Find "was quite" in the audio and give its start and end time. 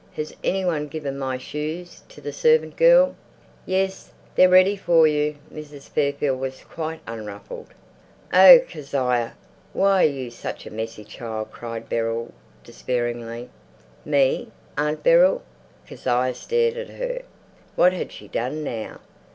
6.39-7.01